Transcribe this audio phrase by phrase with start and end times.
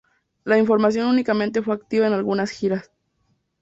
[0.45, 2.89] La formación únicamente fue activa en algunas giras.